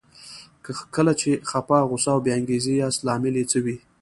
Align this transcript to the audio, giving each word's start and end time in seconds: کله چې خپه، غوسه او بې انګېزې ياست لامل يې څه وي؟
کله 0.95 1.13
چې 1.21 1.29
خپه، 1.49 1.77
غوسه 1.89 2.09
او 2.13 2.19
بې 2.23 2.31
انګېزې 2.37 2.73
ياست 2.81 2.99
لامل 3.07 3.35
يې 3.39 3.45
څه 3.51 3.57
وي؟ 3.63 3.75